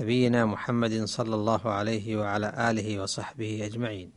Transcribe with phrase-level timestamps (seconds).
[0.00, 4.10] نبينا محمد صلى الله عليه وعلى آله وصحبه أجمعين.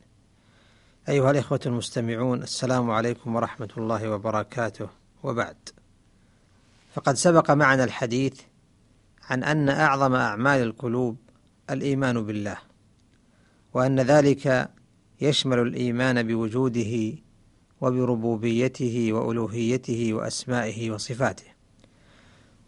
[1.08, 4.88] أيها الإخوة المستمعون السلام عليكم ورحمة الله وبركاته
[5.22, 5.56] وبعد.
[6.94, 8.40] فقد سبق معنا الحديث
[9.30, 11.16] عن أن أعظم أعمال القلوب
[11.70, 12.56] الإيمان بالله،
[13.74, 14.70] وأن ذلك
[15.20, 17.14] يشمل الإيمان بوجوده
[17.80, 21.46] وبربوبيته وألوهيته وأسمائه وصفاته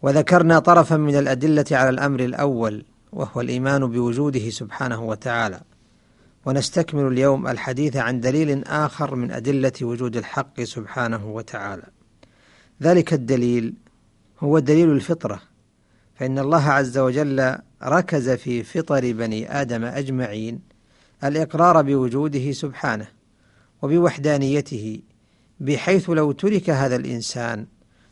[0.01, 5.61] وذكرنا طرفا من الأدلة على الأمر الأول وهو الإيمان بوجوده سبحانه وتعالى.
[6.45, 11.83] ونستكمل اليوم الحديث عن دليل آخر من أدلة وجود الحق سبحانه وتعالى.
[12.83, 13.73] ذلك الدليل
[14.39, 15.53] هو دليل الفطرة.
[16.15, 20.59] فإن الله عز وجل ركز في فطر بني آدم أجمعين
[21.23, 23.07] الإقرار بوجوده سبحانه
[23.81, 25.01] وبوحدانيته
[25.59, 27.65] بحيث لو ترك هذا الإنسان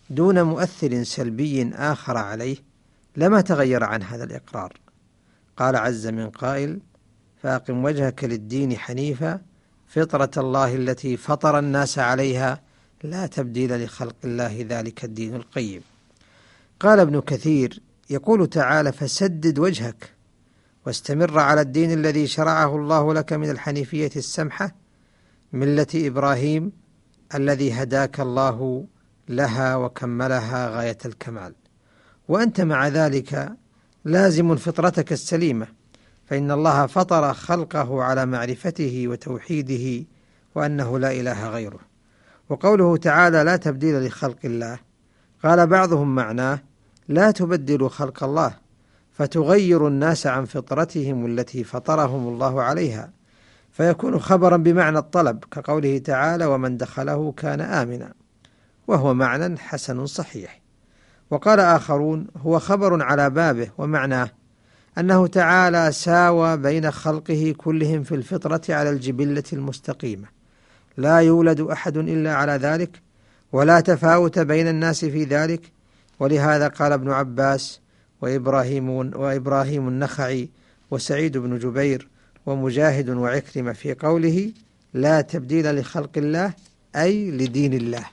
[0.09, 2.57] دون مؤثر سلبي آخر عليه
[3.17, 4.73] لما تغير عن هذا الإقرار.
[5.57, 6.79] قال عز من قائل
[7.43, 9.41] فأقم وجهك للدين حنيفا
[9.87, 12.61] فطرة الله التي فطر الناس عليها
[13.03, 15.81] لا تبديل لخلق الله ذلك الدين القيم.
[16.79, 17.79] قال ابن كثير
[18.09, 20.13] يقول تعالى فسدد وجهك
[20.85, 24.75] واستمر على الدين الذي شرعه الله لك من الحنيفية السمحة
[25.53, 26.71] ملة إبراهيم
[27.35, 28.87] الذي هداك الله
[29.29, 31.55] لها وكملها غاية الكمال.
[32.27, 33.55] وأنت مع ذلك
[34.05, 35.67] لازم فطرتك السليمة
[36.25, 40.05] فإن الله فطر خلقه على معرفته وتوحيده
[40.55, 41.79] وأنه لا إله غيره.
[42.49, 44.79] وقوله تعالى لا تبديل لخلق الله
[45.43, 46.59] قال بعضهم معناه
[47.07, 48.53] لا تبدل خلق الله
[49.11, 53.11] فتغير الناس عن فطرتهم التي فطرهم الله عليها
[53.71, 58.13] فيكون خبرا بمعنى الطلب كقوله تعالى ومن دخله كان آمنا
[58.87, 60.60] وهو معنى حسن صحيح.
[61.31, 64.29] وقال آخرون هو خبر على بابه ومعناه
[64.97, 70.27] أنه تعالى ساوى بين خلقه كلهم في الفطرة على الجبلة المستقيمة.
[70.97, 73.01] لا يولد أحد إلا على ذلك
[73.51, 75.71] ولا تفاوت بين الناس في ذلك.
[76.19, 77.79] ولهذا قال ابن عباس
[78.21, 80.49] وإبراهيم وإبراهيم النخعي
[80.91, 82.07] وسعيد بن جبير
[82.45, 84.51] ومجاهد وعكرمة في قوله
[84.93, 86.53] لا تبديل لخلق الله
[86.95, 88.05] أي لدين الله.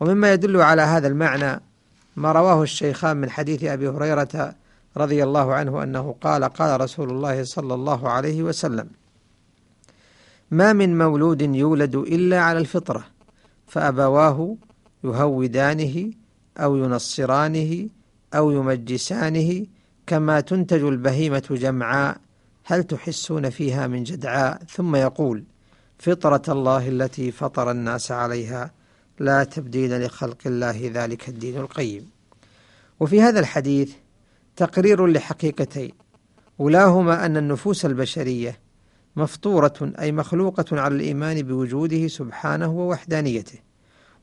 [0.00, 1.60] ومما يدل على هذا المعنى
[2.20, 4.54] ما رواه الشيخان من حديث أبي هريرة
[4.96, 8.88] رضي الله عنه أنه قال قال رسول الله صلى الله عليه وسلم
[10.50, 13.04] ما من مولود يولد إلا على الفطرة
[13.66, 14.56] فأبواه
[15.04, 16.10] يهودانه
[16.58, 17.88] أو ينصرانه
[18.34, 19.66] أو يمجسانه
[20.06, 22.16] كما تنتج البهيمة جمعاء
[22.64, 25.44] هل تحسون فيها من جدعاء؟ ثم يقول
[25.98, 28.79] فطرة الله التي فطر الناس عليها
[29.20, 32.10] لا تبديل لخلق الله ذلك الدين القيم.
[33.00, 33.92] وفي هذا الحديث
[34.56, 35.92] تقرير لحقيقتين
[36.60, 38.58] أولاهما أن النفوس البشرية
[39.16, 43.58] مفطورة أي مخلوقة على الإيمان بوجوده سبحانه ووحدانيته.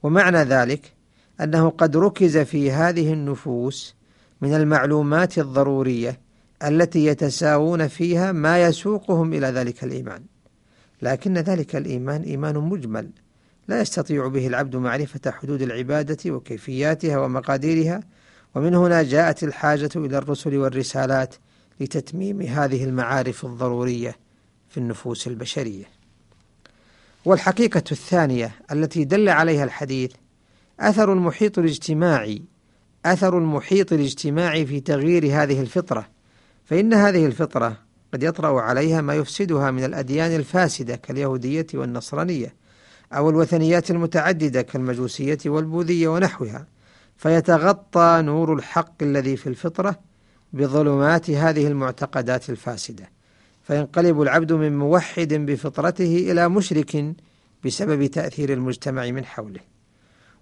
[0.03, 0.93] ومعنى ذلك
[1.41, 3.95] أنه قد ركز في هذه النفوس
[4.41, 6.19] من المعلومات الضرورية
[6.63, 10.23] التي يتساوون فيها ما يسوقهم إلى ذلك الإيمان.
[11.01, 13.09] لكن ذلك الإيمان إيمان مجمل
[13.67, 18.01] لا يستطيع به العبد معرفة حدود العبادة وكيفياتها ومقاديرها.
[18.55, 21.35] ومن هنا جاءت الحاجة إلى الرسل والرسالات
[21.79, 24.15] لتتميم هذه المعارف الضرورية
[24.69, 25.85] في النفوس البشرية.
[27.25, 30.11] والحقيقة الثانية التي دل عليها الحديث
[30.79, 32.41] أثر المحيط الاجتماعي
[33.05, 36.07] أثر المحيط الاجتماعي في تغيير هذه الفطرة.
[36.65, 37.77] فإن هذه الفطرة
[38.13, 42.66] قد يطرأ عليها ما يفسدها من الأديان الفاسدة كاليهودية والنصرانية.
[43.13, 46.67] أو الوثنيات المتعددة كالمجوسية والبوذية ونحوها
[47.17, 49.99] فيتغطى نور الحق الذي في الفطرة
[50.53, 53.09] بظلمات هذه المعتقدات الفاسدة
[53.63, 57.15] فينقلب العبد من موحد بفطرته إلى مشرك
[57.65, 59.59] بسبب تأثير المجتمع من حوله.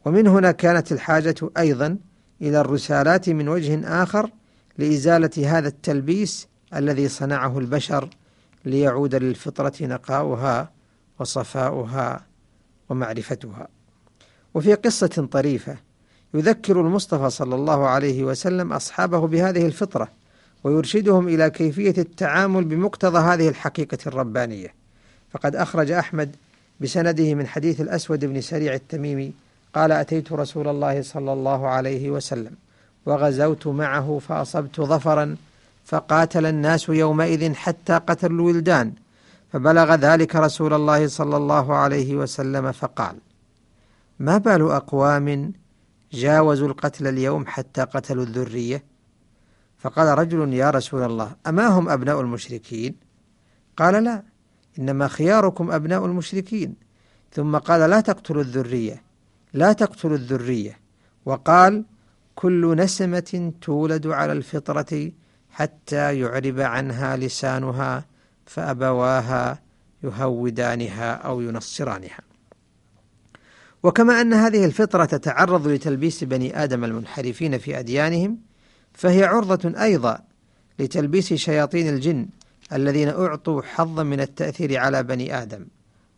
[0.06, 1.98] ومن هنا كانت الحاجة أيضا
[2.42, 4.30] إلى الرسالات من وجه آخر
[4.78, 8.10] لإزالة هذا التلبيس الذي صنعه البشر
[8.66, 10.72] ليعود للفطرة نقاؤها
[11.20, 12.26] وصفاؤها
[12.90, 13.68] ومعرفتها.
[14.54, 15.78] وفي قصة طريفة
[16.34, 20.12] يذكر المصطفى صلى الله عليه وسلم أصحابه بهذه الفطرة،
[20.64, 24.74] ويرشدهم إلى كيفية التعامل بمقتضى هذه الحقيقة الربانية
[25.32, 26.36] فقد أخرج أحمد
[26.80, 29.34] بسنده من حديث الأسود بن سريع التميمي
[29.76, 32.52] قال أتيت رسول الله صلى الله عليه وسلم
[33.06, 35.36] وغزوت معه فأصبت ظفرا
[35.86, 38.94] فقاتل الناس يومئذ حتى قتلوا الولدان
[39.56, 43.16] فبلغ ذلك رسول الله صلى الله عليه وسلم فقال
[44.20, 45.54] ما بال أقوام
[46.12, 48.84] جاوزوا القتل اليوم حتى قتلوا الذرية؟
[49.78, 52.96] فقال رجل يا رسول الله أما هم أبناء المشركين؟
[53.78, 54.24] قال لا
[54.80, 56.76] إنما خياركم أبناء المشركين.
[57.32, 59.04] ثم قال لا تقتلوا الذرية
[59.54, 60.80] لا تقتلوا الذرية.
[61.26, 61.86] وقال
[62.36, 65.12] كل نسمة تولد على الفطرة
[65.50, 68.15] حتى يعرب عنها لسانها
[68.46, 69.62] فأبواها
[70.04, 72.20] يهودانها أو ينصرانها.
[73.84, 78.38] وكما أن هذه الفطرة تتعرض لتلبيس بني آدم المنحرفين في أديانهم
[78.94, 80.20] فهي عرضة أيضا
[80.80, 82.28] لتلبيس شياطين الجن
[82.74, 85.68] الذين أعطوا حظا من التأثير على بني آدم.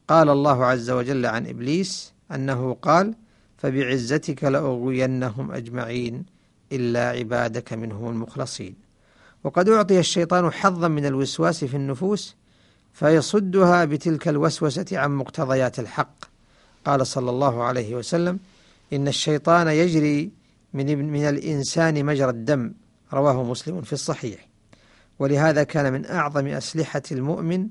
[0.07, 3.15] قال الله عز وجل عن إبليس أنه قال
[3.57, 6.25] فبعزتك لأغوينهم أجمعين
[6.71, 8.86] إلا عبادك منهم المخلصين.
[9.43, 12.35] وقد أعطي الشيطان حظا من الوسواس في النفوس
[12.93, 16.25] فيصدها بتلك الوسوسة عن مقتضيات الحق.
[16.85, 18.39] قال صلى الله عليه وسلم
[18.93, 20.31] إن الشيطان يجري
[20.73, 22.73] من, من الإنسان مجرى الدم.
[23.13, 24.47] رواه مسلم في الصحيح.
[25.19, 27.67] ولهذا كان من أعظم أسلحة المؤمن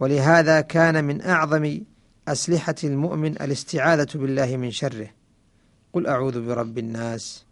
[0.00, 1.80] ولهذا كان من أعظم
[2.28, 5.08] أسلحة المؤمن الاستعاذة بالله من شره.
[5.92, 7.44] قل أعوذ برب الناس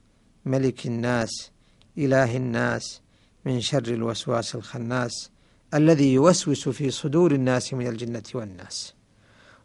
[0.47, 1.51] ملك الناس
[1.99, 3.01] إله الناس
[3.45, 5.31] من شر الوسواس الخناس
[5.75, 8.95] الذي يوسوس في صدور الناس من الجنة والناس.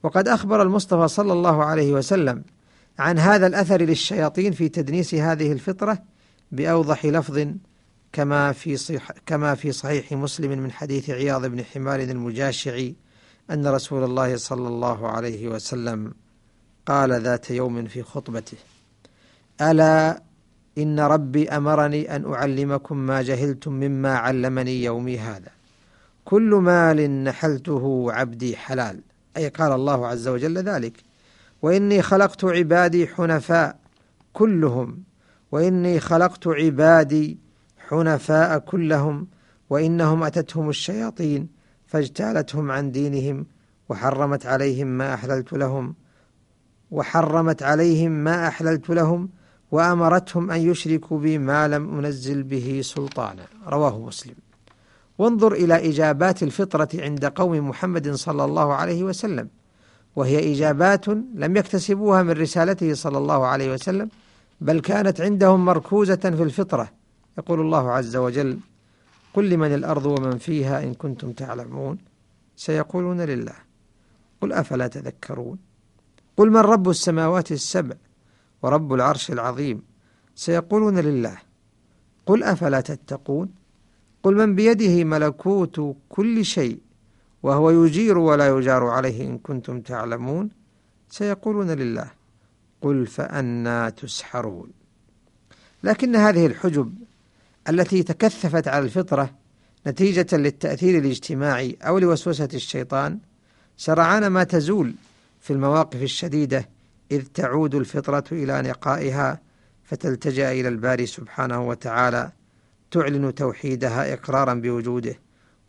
[0.04, 2.44] وقد أخبر المصطفى صلى الله عليه وسلم
[3.00, 6.04] عن هذا الأثر للشياطين في تدنيس هذه الفطرة
[6.51, 7.48] بأوضح لفظ
[8.13, 12.95] كما في صح كما في صحيح مسلم من حديث عياض بن حمار المجاشعي
[13.51, 16.13] أن رسول الله صلى الله عليه وسلم
[16.86, 18.57] قال ذات يوم في خطبته
[19.62, 20.24] ألا
[20.77, 25.50] إن ربي أمرني أن أعلمكم ما جهلتم مما علمني يومي هذا.
[26.25, 29.01] كل مال نحلته عبدي حلال.
[29.38, 30.94] أي قال الله عز وجل ذلك.
[31.62, 33.80] وإني خلقت عبادي حنفاء
[34.33, 35.04] كلهم.
[35.51, 37.38] وإني خلقت عبادي
[37.88, 39.27] حنفاء كلهم.
[39.69, 41.48] وإنهم أتتهم الشياطين
[41.88, 43.45] فاجتالتهم عن دينهم
[43.89, 45.95] وحرمت عليهم ما أحللت لهم.
[46.92, 49.30] وحرمت عليهم ما أحللت لهم
[49.75, 53.45] وأمرتهم أن يشركوا بي ما لم أنزل به سلطانا.
[53.68, 54.36] رواه مسلم.
[55.19, 59.48] وانظر إلى إجابات الفطرة عند قوم محمد صلى الله عليه وسلم.
[60.16, 61.06] وهي إجابات
[61.44, 64.10] لم يكتسبوها من رسالته صلى الله عليه وسلم
[64.62, 66.92] بل كانت عندهم مركوزة في الفطرة
[67.38, 68.60] يقول الله عز وجل
[69.33, 71.98] قل لمن الأرض ومن فيها إن كنتم تعلمون
[72.56, 73.57] سيقولون لله.
[74.42, 75.57] قل أفلا تذكرون؟
[76.38, 77.95] قل من رب السماوات السبع؟
[78.65, 79.81] ورب العرش العظيم.
[80.35, 81.38] سيقولون لله
[82.25, 83.50] قل أفلا تتقون؟
[84.23, 86.79] قل من بيده ملكوت كل شيء
[87.44, 90.50] وهو يجير ولا يجار عليه إن كنتم تعلمون؟
[91.09, 92.12] سيقولون لله
[92.81, 94.69] قل فأنا تسحرون.
[95.83, 96.94] لكن هذه الحجب
[97.69, 99.29] التي تكثفت على الفطرة
[99.88, 103.19] نتيجة للتأثير الاجتماعي أو لوسوسة الشيطان
[103.77, 104.93] سرعان ما تزول
[105.41, 106.75] في المواقف الشديدة
[107.12, 109.41] إذ تعود الفطرة إلى نقائها
[109.83, 112.31] فتلتجأ إلى الباري سبحانه وتعالى
[112.91, 115.19] تعلن توحيدها إقرارا بوجوده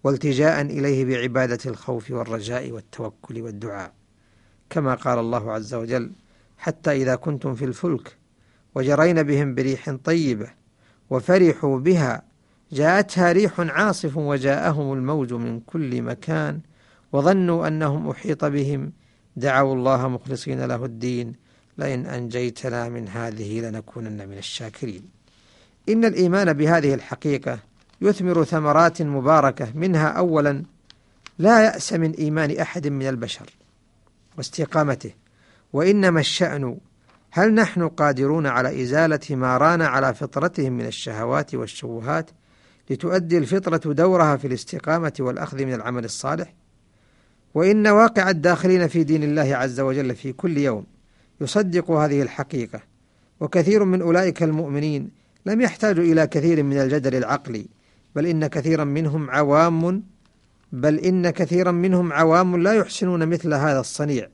[0.04, 3.92] والتجاء إليه بعبادة الخوف والرجاء والتوكل والدعاء.
[4.70, 6.12] كما قال الله عز وجل
[6.58, 8.16] حتى إذا كنتم في الفلك
[8.74, 10.50] وجرين بهم بريح طيبة
[11.10, 12.22] وفرحوا بها
[12.72, 16.60] جاءتها ريح عاصف وجاءهم الموج من كل مكان
[17.12, 18.92] وظنوا أنهم أحيط بهم
[19.36, 21.32] دعوا الله مخلصين له الدين
[21.78, 25.02] لئن أنجيتنا من هذه لنكونن من الشاكرين
[25.88, 27.58] إن الإيمان بهذه الحقيقة
[28.00, 30.62] يثمر ثمرات مباركة منها أولا
[31.38, 33.50] لا يأس من إيمان أحد من البشر
[34.36, 35.10] واستقامته
[35.72, 36.78] وإنما الشأن
[37.30, 42.30] هل نحن قادرون على إزالة ما ران على فطرتهم من الشهوات والشبهات
[42.90, 46.54] لتؤدي الفطرة دورها في الاستقامة والأخذ من العمل الصالح؟
[47.56, 50.84] وإن واقع الداخلين في دين الله عز وجل في كل يوم
[51.40, 52.80] يصدق هذه الحقيقة.
[53.40, 55.10] وكثير من أولئك المؤمنين
[55.46, 57.66] لم يحتاجوا إلى كثير من الجدل العقلي
[58.16, 60.02] بل إن كثيرا منهم عوام
[60.72, 64.28] بل إن كثيرا منهم عوام لا يحسنون مثل هذا الصنيع.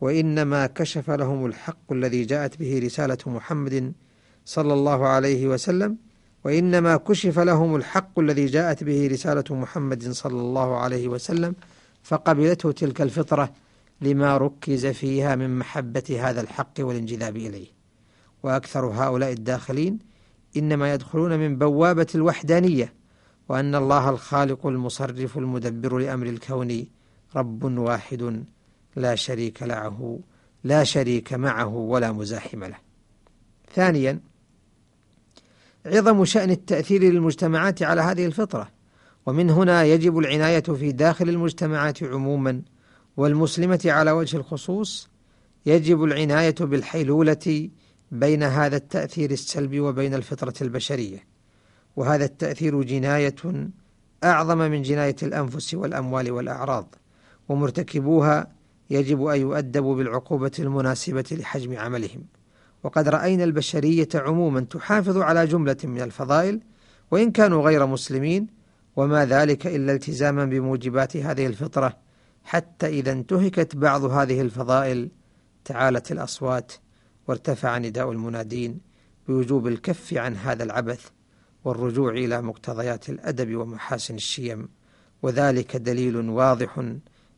[0.00, 3.92] وإنما كشف لهم الحق الذي جاءت به رسالة محمد
[4.44, 5.96] صلى الله عليه وسلم
[6.44, 11.54] وإنما كشف لهم الحق الذي جاءت به رسالة محمد صلى الله عليه وسلم
[12.02, 13.52] فقبلته تلك الفطرة
[14.00, 17.66] لما ركز فيها من محبة هذا الحق والانجذاب إليه
[18.42, 19.98] وأكثر هؤلاء الداخلين
[20.56, 22.92] إنما يدخلون من بوابة الوحدانية
[23.48, 26.86] وأن الله الخالق المصرف المدبر لأمر الكون
[27.36, 28.44] رب واحد
[28.96, 30.20] لا شريك له
[30.64, 32.76] لا شريك معه ولا مزاحم له.
[33.74, 34.20] ثانيا
[35.86, 38.68] عظم شأن التأثير للمجتمعات على هذه الفطرة،
[39.26, 42.62] ومن هنا يجب العناية في داخل المجتمعات عموما
[43.16, 45.08] والمسلمة على وجه الخصوص
[45.66, 47.68] يجب العناية بالحيلولة
[48.12, 51.24] بين هذا التأثير السلبي وبين الفطرة البشرية،
[51.96, 53.34] وهذا التأثير جناية
[54.24, 56.94] أعظم من جناية الأنفس والأموال والأعراض،
[57.48, 58.52] ومرتكبوها
[58.90, 62.24] يجب أن يؤدبوا بالعقوبة المناسبة لحجم عملهم.
[62.82, 66.60] وقد رأينا البشرية عموما تحافظ على جملة من الفضائل
[67.10, 68.59] وإن كانوا غير مسلمين
[68.96, 71.96] وما ذلك إلا التزاما بموجبات هذه الفطرة
[72.44, 75.10] حتى إذا انتهكت بعض هذه الفضائل
[75.64, 76.72] تعالت الأصوات
[77.28, 78.80] وارتفع نداء المنادين
[79.28, 81.08] بوجوب الكف عن هذا العبث
[81.64, 84.68] والرجوع إلى مقتضيات الأدب ومحاسن الشيم.
[85.22, 86.78] وذلك دليل واضح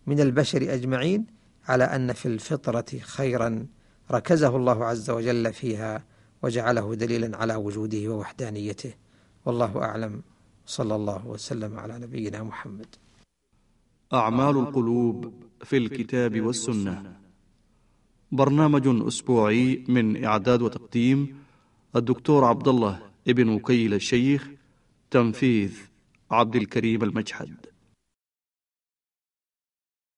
[0.07, 1.27] من البشر أجمعين
[1.69, 3.67] على أن في الفطرة خيرا
[4.11, 6.05] ركزه الله عز وجل فيها
[6.43, 8.95] وجعله دليلا على وجوده ووحدانيته.
[9.45, 10.23] والله أعلم.
[10.73, 12.87] صلى الله وسلم على نبينا محمد.
[14.13, 17.17] أعمال القلوب في الكتاب والسنة.
[18.33, 21.37] برنامج أسبوعي من إعداد وتقديم
[21.97, 24.49] الدكتور عبد الله ابن وكيل الشيخ
[25.11, 25.73] تنفيذ
[26.31, 27.72] عبد الكريم المجحد.